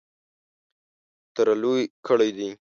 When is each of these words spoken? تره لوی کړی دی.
تره 1.35 1.53
لوی 1.61 1.83
کړی 2.07 2.29
دی. 2.37 2.49